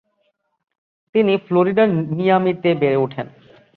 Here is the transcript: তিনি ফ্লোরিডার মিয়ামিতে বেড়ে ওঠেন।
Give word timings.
তিনি 1.15 1.33
ফ্লোরিডার 1.45 1.89
মিয়ামিতে 2.09 2.69
বেড়ে 2.81 2.97
ওঠেন। 2.97 3.27